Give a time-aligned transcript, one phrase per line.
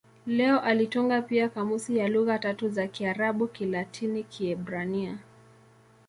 [0.27, 5.17] Leo alitunga pia kamusi ya lugha tatu za Kiarabu-Kilatini-Kiebrania.